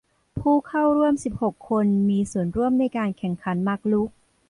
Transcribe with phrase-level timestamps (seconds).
[0.39, 4.09] ผู้เข้าร่วมสิบหกคนมีส่วนร่วมในการแข่งขันหมากรุก